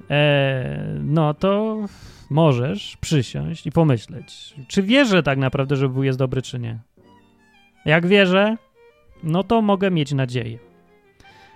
[0.09, 1.77] Eee, no to
[2.29, 6.79] możesz przysiąść i pomyśleć, czy wierzę tak naprawdę, że Bóg jest dobry, czy nie.
[7.85, 8.57] Jak wierzę,
[9.23, 10.59] no to mogę mieć nadzieję,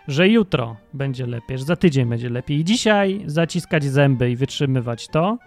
[0.07, 2.57] że jutro będzie lepiej, że za tydzień będzie lepiej.
[2.57, 5.37] I dzisiaj zaciskać zęby i wytrzymywać to,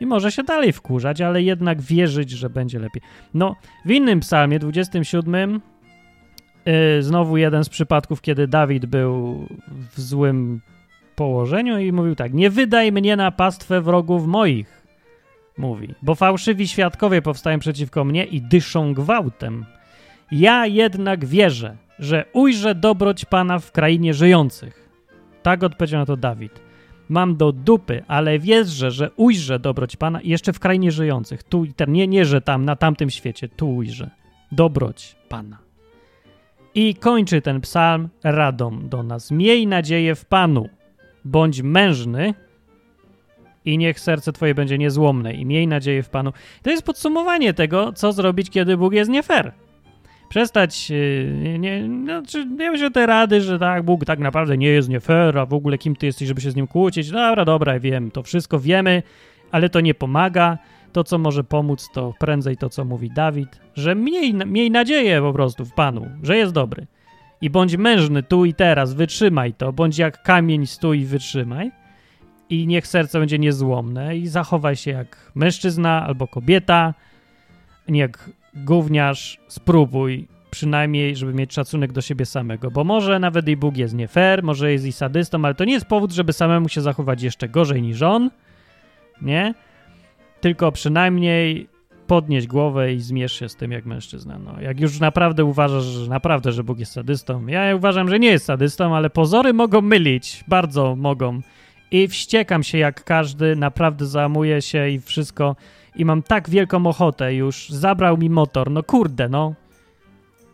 [0.00, 3.02] i może się dalej wkurzać, ale jednak wierzyć, że będzie lepiej.
[3.34, 5.60] No, w innym psalmie, 27,
[6.66, 10.60] yy, znowu jeden z przypadków, kiedy Dawid był w złym
[11.16, 14.82] położeniu i mówił tak: Nie wydaj mnie na pastwę wrogów moich,
[15.58, 19.64] mówi, bo fałszywi świadkowie powstają przeciwko mnie i dyszą gwałtem.
[20.32, 24.88] Ja jednak wierzę, że ujrzę dobroć Pana w krainie żyjących.
[25.42, 26.60] Tak odpowiedział na to Dawid.
[27.08, 31.42] Mam do dupy, ale wierzę, że ujrzę dobroć Pana jeszcze w krainie żyjących.
[31.42, 34.10] Tu i tam, nie, nie, że tam, na tamtym świecie, tu ujrzę
[34.52, 35.58] dobroć Pana.
[36.74, 39.30] I kończy ten psalm radą do nas.
[39.30, 40.68] Miej nadzieję w Panu,
[41.24, 42.34] bądź mężny
[43.64, 46.32] i niech serce Twoje będzie niezłomne i miej nadzieję w Panu.
[46.62, 49.52] To jest podsumowanie tego, co zrobić, kiedy Bóg jest nie fair
[50.34, 54.88] przestać, y, nie, znaczy, wiem, że te rady, że tak, Bóg tak naprawdę nie jest
[54.88, 57.10] nie fair, a w ogóle kim ty jesteś, żeby się z nim kłócić.
[57.10, 59.02] Dobra, dobra, wiem, to wszystko wiemy,
[59.50, 60.58] ale to nie pomaga.
[60.92, 65.32] To, co może pomóc, to prędzej to, co mówi Dawid, że miej, miej nadzieję po
[65.32, 66.86] prostu w Panu, że jest dobry.
[67.40, 71.70] I bądź mężny tu i teraz, wytrzymaj to, bądź jak kamień stój wytrzymaj.
[72.50, 76.94] I niech serce będzie niezłomne i zachowaj się jak mężczyzna albo kobieta,
[77.88, 83.56] nie jak gówniarz, spróbuj przynajmniej, żeby mieć szacunek do siebie samego, bo może nawet i
[83.56, 86.68] Bóg jest nie fair, może jest i sadystą, ale to nie jest powód, żeby samemu
[86.68, 88.30] się zachować jeszcze gorzej niż on,
[89.22, 89.54] nie?
[90.40, 91.68] Tylko przynajmniej
[92.06, 94.38] podnieść głowę i zmierz się z tym jak mężczyzna.
[94.38, 98.28] No, jak już naprawdę uważasz, że naprawdę, że Bóg jest sadystą, ja uważam, że nie
[98.28, 101.40] jest sadystą, ale pozory mogą mylić, bardzo mogą.
[101.90, 105.56] I wściekam się jak każdy, naprawdę załamuję się i wszystko
[105.96, 109.54] i mam tak wielką ochotę już, zabrał mi motor, no kurde, no.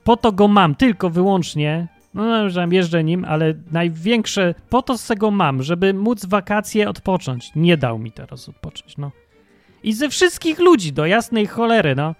[0.05, 5.07] Po to go mam, tylko wyłącznie, no, że jeżdżę nim, ale największe, po to z
[5.07, 7.53] tego mam, żeby móc wakacje odpocząć.
[7.57, 9.11] Nie dał mi teraz odpocząć, no.
[9.83, 12.15] I ze wszystkich ludzi, do jasnej cholery, no.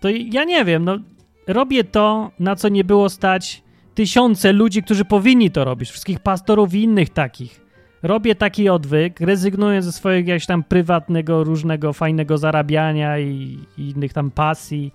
[0.00, 0.98] To ja nie wiem, no.
[1.46, 3.62] Robię to, na co nie było stać
[3.94, 7.60] tysiące ludzi, którzy powinni to robić, wszystkich pastorów i innych takich.
[8.02, 14.12] Robię taki odwyk, rezygnuję ze swojego jakiegoś tam prywatnego, różnego fajnego zarabiania i, i innych
[14.12, 14.94] tam pasji.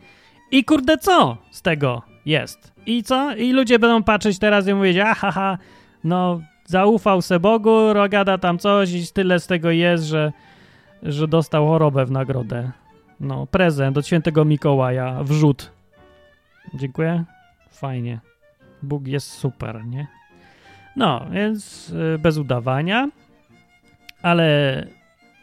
[0.52, 2.74] I kurde, co z tego jest?
[2.86, 3.36] I co?
[3.36, 5.58] I ludzie będą patrzeć teraz i mówić, aha,
[6.04, 10.32] no zaufał se Bogu, rogada tam coś i tyle z tego jest, że,
[11.04, 12.72] że dostał chorobę w nagrodę.
[13.20, 15.72] No, prezent od świętego Mikołaja, wrzut.
[16.74, 17.24] Dziękuję.
[17.70, 18.20] Fajnie.
[18.84, 20.08] Bóg jest super, nie?
[20.98, 23.10] No, więc y, bez udawania,
[24.22, 24.88] ale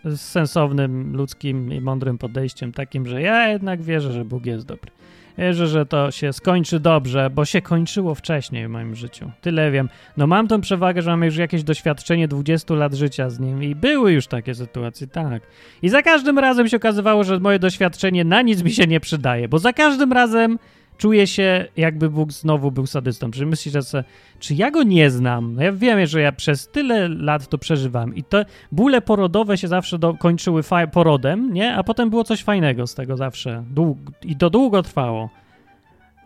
[0.05, 4.91] z sensownym, ludzkim i mądrym podejściem, takim, że ja jednak wierzę, że Bóg jest dobry.
[5.39, 9.31] Wierzę, że to się skończy dobrze, bo się kończyło wcześniej w moim życiu.
[9.41, 9.89] Tyle wiem.
[10.17, 13.75] No mam tą przewagę, że mam już jakieś doświadczenie 20 lat życia z nim i
[13.75, 15.43] były już takie sytuacje, tak.
[15.83, 19.49] I za każdym razem się okazywało, że moje doświadczenie na nic mi się nie przydaje,
[19.49, 20.59] bo za każdym razem
[20.99, 23.31] czuję się, jakby Bóg znowu był sadystą.
[23.31, 24.05] Czy myślisz, że
[24.39, 25.55] czy ja go nie znam?
[25.55, 29.69] No ja wiem, że ja przez tyle lat to przeżywam i te bóle porodowe się
[29.69, 31.75] zawsze do, kończyły porodem, nie?
[31.75, 33.65] A potem było coś fajnego z tego zawsze.
[33.71, 35.31] Dług I to długo trwało.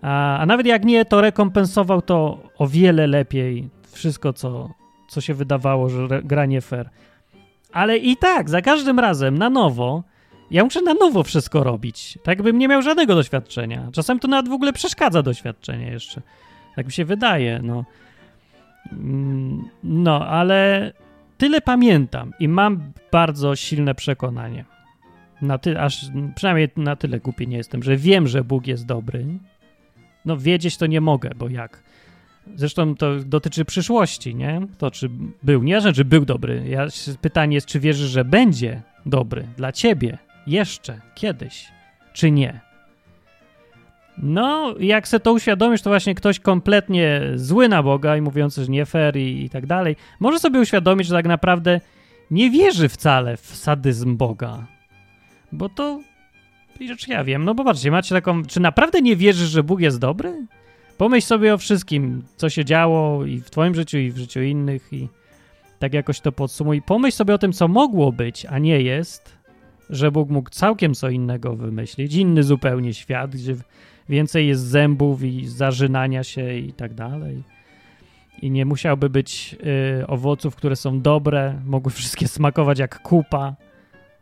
[0.02, 4.70] A, a nawet jak nie, to rekompensował to o wiele lepiej wszystko, co,
[5.08, 6.90] co się wydawało, że gra nie fair.
[7.72, 10.02] Ale i tak, za każdym razem na nowo
[10.50, 12.18] ja muszę na nowo wszystko robić.
[12.22, 13.88] Tak bym nie miał żadnego doświadczenia.
[13.92, 16.22] Czasem to nawet w ogóle przeszkadza doświadczenie jeszcze.
[16.76, 17.84] Tak mi się wydaje, no.
[18.92, 20.92] Mm, no, ale
[21.38, 24.64] tyle pamiętam i mam bardzo silne przekonanie.
[25.42, 29.26] Na ty, aż przynajmniej na tyle głupi nie jestem, że wiem, że Bóg jest dobry.
[30.24, 31.82] No, wiedzieć to nie mogę, bo jak?
[32.56, 34.60] Zresztą to dotyczy przyszłości, nie?
[34.78, 35.10] To czy
[35.42, 36.64] był, nie, że czy był dobry.
[36.68, 36.86] Ja,
[37.20, 41.68] pytanie jest, czy wierzysz, że będzie dobry dla ciebie, jeszcze, kiedyś,
[42.12, 42.60] czy nie.
[44.22, 48.70] No, jak se to uświadomisz, to właśnie ktoś kompletnie zły na Boga i mówiący, że
[48.70, 51.80] nie fair i, i tak dalej, może sobie uświadomić, że tak naprawdę
[52.30, 54.66] nie wierzy wcale w sadyzm Boga.
[55.52, 56.00] Bo to,
[56.80, 59.98] rzecz ja wiem, no bo patrzcie, macie taką, czy naprawdę nie wierzysz, że Bóg jest
[59.98, 60.46] dobry?
[60.98, 64.92] Pomyśl sobie o wszystkim, co się działo i w twoim życiu, i w życiu innych
[64.92, 65.08] i
[65.78, 66.82] tak jakoś to podsumuj.
[66.82, 69.37] Pomyśl sobie o tym, co mogło być, a nie jest
[69.90, 73.56] że Bóg mógł całkiem co innego wymyślić, inny zupełnie świat, gdzie
[74.08, 77.42] więcej jest zębów i zażynania się i tak dalej.
[78.42, 79.56] I nie musiałby być
[80.00, 83.56] y, owoców, które są dobre, mogły wszystkie smakować jak kupa.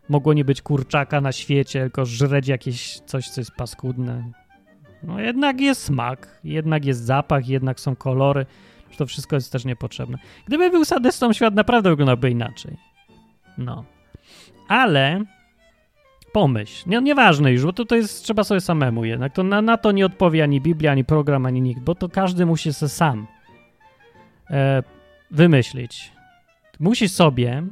[0.09, 4.33] Mogło nie być kurczaka na świecie, tylko żreć jakieś coś, co jest paskudne.
[5.03, 8.47] No jednak jest smak, jednak jest zapach, jednak są kolory.
[8.97, 10.19] To wszystko jest też niepotrzebne.
[10.47, 12.77] Gdyby był sadystą, świat naprawdę wyglądałby inaczej.
[13.59, 13.85] No.
[14.69, 15.25] Ale
[16.37, 16.91] pomyśl.
[16.91, 19.33] Nie, nieważne już, bo to, to jest, trzeba sobie samemu jednak.
[19.33, 22.47] To na, na to nie odpowie ani Biblia, ani program, ani nikt, bo to każdy
[22.47, 23.27] musi sobie sam
[24.51, 24.83] e,
[25.31, 26.13] wymyślić.
[26.81, 27.63] Musi sobie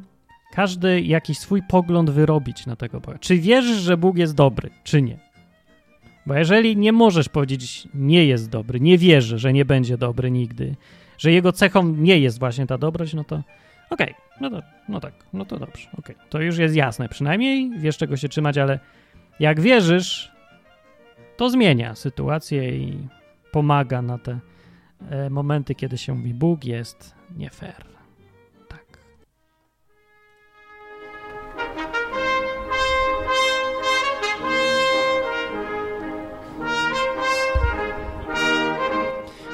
[0.52, 3.18] każdy jakiś swój pogląd wyrobić na tego Boga.
[3.18, 5.18] Czy wierzysz, że Bóg jest dobry, czy nie?
[6.26, 10.74] Bo jeżeli nie możesz powiedzieć, nie jest dobry, nie wierzę, że nie będzie dobry nigdy,
[11.18, 13.36] że jego cechą nie jest właśnie ta dobroć, no to
[13.90, 16.16] okej, okay, no, to, no tak, no to dobrze, okej.
[16.16, 16.28] Okay.
[16.30, 18.78] To już jest jasne, przynajmniej wiesz czego się trzymać, ale
[19.40, 20.32] jak wierzysz,
[21.36, 23.08] to zmienia sytuację i
[23.52, 24.38] pomaga na te
[25.10, 27.93] e, momenty, kiedy się mówi Bóg jest nie fair.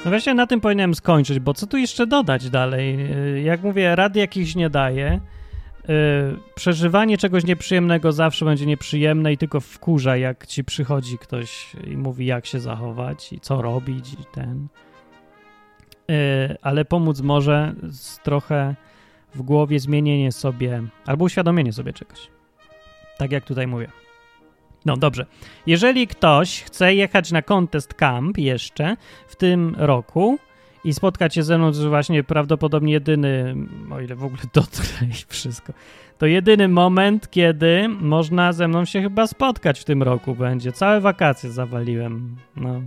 [0.04, 3.12] No właśnie na tym powinienem skończyć, bo co tu jeszcze dodać dalej?
[3.36, 5.20] Y, jak mówię, rady jakichś nie daje.
[5.88, 5.94] Yy,
[6.54, 12.26] przeżywanie czegoś nieprzyjemnego zawsze będzie nieprzyjemne i tylko wkurza, jak ci przychodzi ktoś i mówi,
[12.26, 14.68] jak się zachować i co robić i ten.
[16.08, 16.14] Yy,
[16.62, 17.74] ale pomóc może
[18.22, 18.74] trochę
[19.34, 22.28] w głowie zmienienie sobie albo uświadomienie sobie czegoś.
[23.18, 23.88] Tak jak tutaj mówię.
[24.87, 25.27] No dobrze.
[25.66, 30.38] Jeżeli ktoś chce jechać na Contest Camp jeszcze w tym roku
[30.85, 33.57] i spotkać się ze mną, to właśnie prawdopodobnie jedyny,
[33.93, 35.73] o ile w ogóle dotrę i wszystko,
[36.19, 40.73] to jedyny moment, kiedy można ze mną się chyba spotkać w tym roku będzie.
[40.73, 42.37] Całe wakacje zawaliłem.
[42.57, 42.83] No,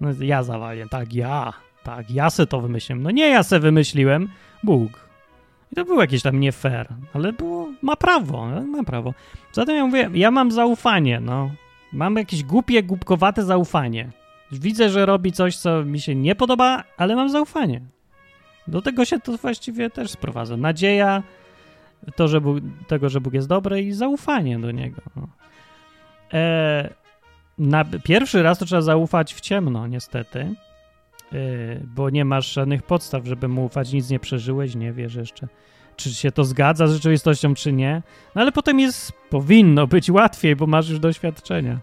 [0.00, 3.02] no ja zawaliłem, tak, ja, tak, ja se to wymyśliłem.
[3.02, 4.28] No nie ja se wymyśliłem,
[4.62, 5.06] Bóg.
[5.72, 9.14] I to było jakieś tam nie fair, ale było, ma prawo, ma prawo.
[9.52, 11.50] Zatem ja mówię, ja mam zaufanie, no.
[11.92, 14.10] Mam jakieś głupie, głupkowate zaufanie.
[14.52, 17.80] Widzę, że robi coś, co mi się nie podoba, ale mam zaufanie.
[18.68, 20.56] Do tego się to właściwie też sprowadza.
[20.56, 21.22] Nadzieja
[22.16, 25.02] to, że Bóg, tego, że Bóg jest dobry i zaufanie do Niego.
[25.16, 25.28] No.
[26.32, 26.94] E,
[27.58, 30.54] na pierwszy raz to trzeba zaufać w ciemno, niestety.
[31.94, 35.48] bo nie masz żadnych podstaw, żeby mu ufać, nic nie przeżyłeś, nie wiesz jeszcze,
[35.96, 38.02] czy się to zgadza z rzeczywistością, czy nie.
[38.34, 41.78] No ale potem jest, powinno być łatwiej, bo masz już doświadczenia.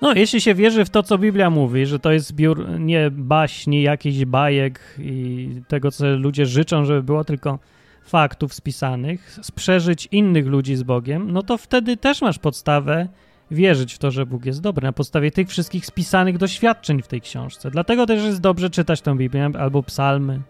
[0.00, 3.82] No, jeśli się wierzy w to, co Biblia mówi, że to jest zbiór nie baśni,
[3.82, 7.58] jakichś bajek i tego, co ludzie życzą, żeby było, tylko
[8.04, 13.08] faktów spisanych, z przeżyć innych ludzi z Bogiem, no to wtedy też masz podstawę
[13.50, 17.20] wierzyć w to, że Bóg jest dobry na podstawie tych wszystkich spisanych doświadczeń w tej
[17.20, 17.70] książce.
[17.70, 20.40] Dlatego też jest dobrze czytać tę Biblię albo psalmy,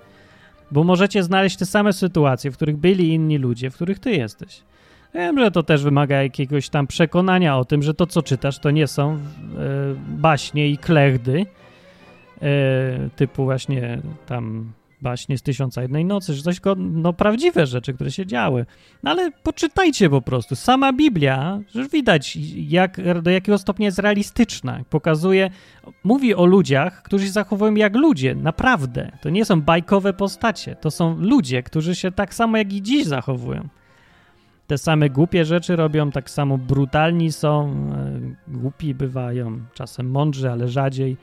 [0.70, 4.62] bo możecie znaleźć te same sytuacje, w których byli inni ludzie, w których ty jesteś.
[5.14, 8.70] Wiem, że to też wymaga jakiegoś tam przekonania o tym, że to, co czytasz, to
[8.70, 9.18] nie są e,
[10.08, 11.46] baśnie i klechdy,
[12.42, 18.10] e, typu właśnie tam baśnie z Tysiąca Jednej Nocy, że coś, no prawdziwe rzeczy, które
[18.10, 18.66] się działy.
[19.02, 20.56] No ale poczytajcie po prostu.
[20.56, 24.80] Sama Biblia, że widać jak, do jakiego stopnia jest realistyczna.
[24.90, 25.50] Pokazuje,
[26.04, 29.12] mówi o ludziach, którzy się zachowują jak ludzie, naprawdę.
[29.20, 33.04] To nie są bajkowe postacie, to są ludzie, którzy się tak samo jak i dziś
[33.06, 33.68] zachowują.
[34.66, 37.70] Te same głupie rzeczy robią, tak samo brutalni są,
[38.48, 41.16] e, głupi bywają, czasem mądrzy, ale rzadziej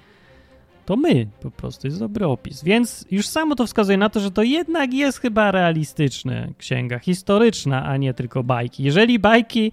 [0.86, 2.64] to my, po prostu jest dobry opis.
[2.64, 7.86] Więc już samo to wskazuje na to, że to jednak jest chyba realistyczne księga historyczna,
[7.86, 8.84] a nie tylko bajki.
[8.84, 9.72] Jeżeli bajki,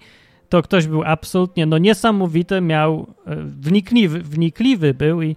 [0.48, 5.36] to ktoś był absolutnie no niesamowity, miał e, wnikliwy, wnikliwy był i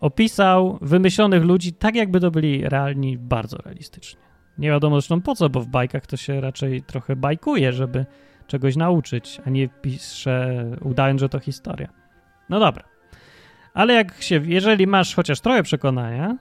[0.00, 4.20] opisał wymyślonych ludzi tak, jakby to byli realni, bardzo realistycznie.
[4.58, 8.06] Nie wiadomo zresztą po co, bo w bajkach to się raczej trochę bajkuje, żeby
[8.46, 11.88] czegoś nauczyć, a nie pisze udając, że to historia.
[12.48, 12.95] No dobra.
[13.76, 16.36] Ale jak się, jeżeli masz chociaż trochę przekonania,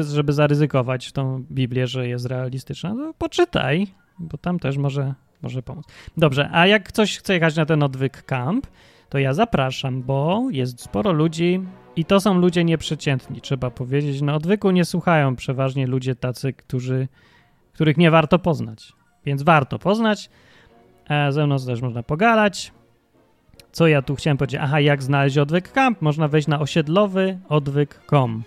[0.00, 3.86] żeby zaryzykować tą Biblię, że jest realistyczna, to poczytaj,
[4.18, 5.84] bo tam też może, może pomóc.
[6.16, 8.66] Dobrze, a jak ktoś chce jechać na ten odwyk camp,
[9.08, 11.60] to ja zapraszam, bo jest sporo ludzi
[11.96, 14.22] i to są ludzie nieprzeciętni, trzeba powiedzieć.
[14.22, 17.08] Na odwyku nie słuchają przeważnie ludzie tacy, którzy,
[17.72, 18.92] których nie warto poznać.
[19.24, 20.30] Więc warto poznać.
[21.30, 22.72] Ze mną też można pogadać.
[23.72, 24.60] Co ja tu chciałem powiedzieć?
[24.62, 26.02] Aha, jak znaleźć odwyk camp?
[26.02, 28.42] Można wejść na osiedlowy odwyk.com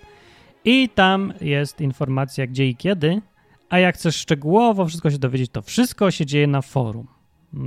[0.66, 3.22] i tam jest informacja gdzie i kiedy,
[3.70, 7.08] a jak chcesz szczegółowo wszystko się dowiedzieć, to wszystko się dzieje na forum.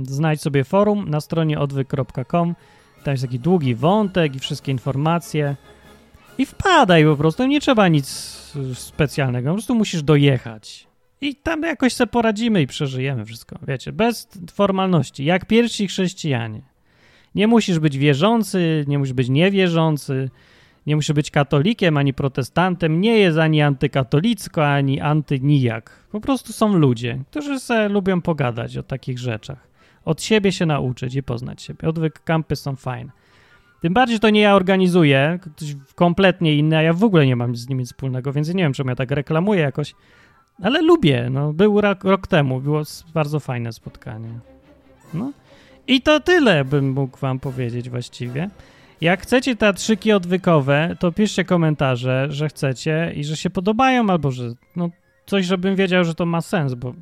[0.03, 2.55] Znajdź sobie forum na stronie odwyk.com,
[3.03, 5.55] tam jest taki długi wątek i wszystkie informacje
[6.37, 8.07] i wpadaj po prostu, nie trzeba nic
[8.73, 10.87] specjalnego, po prostu musisz dojechać.
[11.21, 16.68] I tam jakoś sobie poradzimy i przeżyjemy wszystko, wiecie, bez formalności, jak pierwsi chrześcijanie.
[17.35, 20.29] Nie musisz być wierzący, nie musisz być niewierzący,
[20.87, 25.91] nie musisz być katolikiem ani protestantem, nie jest ani antykatolicko, ani antynijak.
[26.11, 29.67] Po prostu są ludzie, którzy se lubią pogadać o takich rzeczach.
[30.05, 31.87] Od siebie się nauczyć i poznać siebie.
[31.87, 33.11] Odwyk kampy są fajne.
[33.81, 37.55] Tym bardziej, to nie ja organizuję, ktoś kompletnie inny, a ja w ogóle nie mam
[37.55, 39.95] z nimi wspólnego, więc nie wiem, czemu ja tak reklamuję jakoś,
[40.63, 41.27] ale lubię.
[41.31, 42.81] No, był rok, rok temu, było
[43.13, 44.29] bardzo fajne spotkanie.
[45.13, 45.31] No.
[45.89, 48.49] I to tyle bym mógł wam powiedzieć właściwie.
[49.01, 54.43] Jak chcecie teatrzyki odwykowe, to piszcie komentarze, że chcecie i że się podobają, albo że
[54.75, 54.89] no
[55.25, 56.93] coś, żebym wiedział, że to ma sens, bo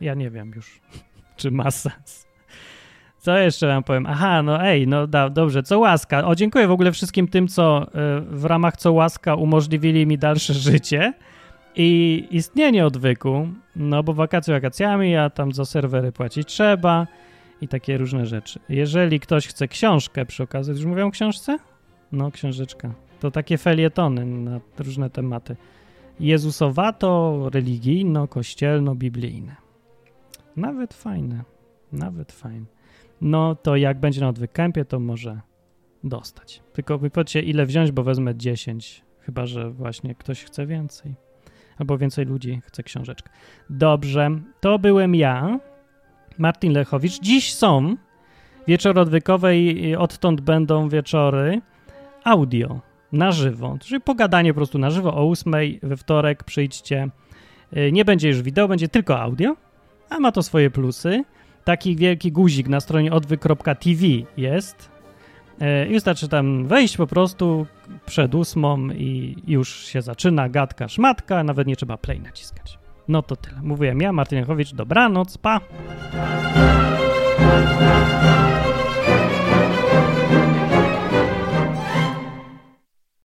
[0.00, 0.80] ja nie wiem już,
[1.36, 2.26] czy ma sens.
[3.18, 4.06] Co jeszcze wam powiem?
[4.06, 6.24] Aha, no ej, no da, dobrze, co łaska.
[6.24, 10.54] O, dziękuję w ogóle wszystkim tym, co y, w ramach co łaska umożliwili mi dalsze
[10.70, 11.12] życie
[11.74, 17.06] i istnienie odwyku, no bo wakacje wakacjami, a tam za serwery płacić trzeba
[17.60, 18.60] i takie różne rzeczy.
[18.68, 21.58] Jeżeli ktoś chce książkę przy okazji, już mówią o książce?
[22.12, 22.94] No, książeczka.
[23.20, 25.56] To takie felietony na różne tematy.
[26.20, 29.56] Jezusowato, religijno, kościelno, biblijne.
[30.56, 31.44] Nawet fajne.
[31.92, 32.66] Nawet fajne.
[33.20, 35.40] No to jak będzie na odwykępie, to może
[36.04, 36.62] dostać.
[36.72, 39.04] Tylko wy powiedzcie, ile wziąć, bo wezmę 10.
[39.20, 41.14] Chyba, że właśnie ktoś chce więcej.
[41.78, 43.30] Albo więcej ludzi chce książeczkę.
[43.70, 45.60] Dobrze, to byłem ja.
[46.38, 47.20] Martin Lechowicz.
[47.20, 47.96] Dziś są
[48.68, 51.60] wieczory odwykowe i odtąd będą wieczory
[52.24, 52.80] audio
[53.12, 57.08] na żywo, czyli pogadanie po prostu na żywo o 8 we wtorek przyjdźcie.
[57.76, 59.56] Y, nie będzie już wideo, będzie tylko audio,
[60.10, 61.24] a ma to swoje plusy.
[61.64, 64.06] Taki wielki guzik na stronie odwyk.tv
[64.36, 64.90] jest.
[65.62, 67.66] Y, I wystarczy tam wejść po prostu
[68.06, 72.83] przed ósmą i już się zaczyna gadka szmatka, nawet nie trzeba play naciskać.
[73.08, 73.62] No to tyle.
[73.62, 74.74] Mówiłem ja, Martin Jachowicz.
[74.74, 75.60] Dobranoc, pa!